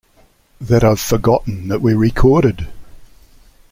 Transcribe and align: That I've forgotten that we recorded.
That 0.59 0.83
I've 0.83 0.99
forgotten 0.99 1.67
that 1.67 1.79
we 1.83 1.93
recorded. 1.93 2.65